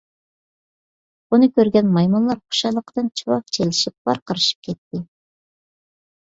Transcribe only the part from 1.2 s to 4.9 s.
بۇنى كۆرگەن مايمۇنلار خۇشاللىقىدىن چاۋاك چېلىشىپ ۋارقىرىشىپ